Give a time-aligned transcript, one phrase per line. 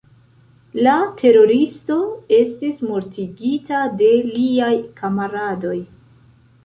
[0.87, 1.97] La teroristo
[2.37, 5.77] estis mortigita de liaj kamaradoj.